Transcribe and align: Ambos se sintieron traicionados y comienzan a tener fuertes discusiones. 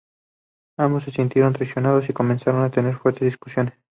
Ambos 0.79 1.03
se 1.03 1.11
sintieron 1.11 1.53
traicionados 1.53 2.09
y 2.09 2.13
comienzan 2.13 2.55
a 2.55 2.71
tener 2.71 2.95
fuertes 2.97 3.21
discusiones. 3.21 3.75